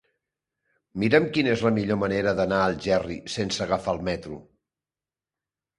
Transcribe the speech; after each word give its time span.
Mira'm 1.03 1.27
quina 1.35 1.51
és 1.57 1.61
la 1.67 1.73
millor 1.75 1.99
manera 2.05 2.33
d'anar 2.41 2.63
a 2.63 2.71
Algerri 2.73 3.19
sense 3.37 3.65
agafar 3.69 3.99
el 3.99 4.05
metro. 4.13 4.41